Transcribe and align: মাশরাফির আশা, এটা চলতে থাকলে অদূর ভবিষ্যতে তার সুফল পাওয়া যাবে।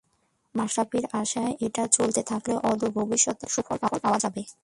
মাশরাফির 0.55 1.05
আশা, 1.13 1.43
এটা 1.59 1.83
চলতে 1.87 2.21
থাকলে 2.23 2.53
অদূর 2.63 2.91
ভবিষ্যতে 2.91 3.37
তার 3.39 3.49
সুফল 3.49 3.77
পাওয়া 4.03 4.19
যাবে। 4.19 4.41